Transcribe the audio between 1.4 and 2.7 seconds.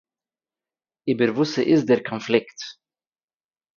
ס'איז דער קאנפליקט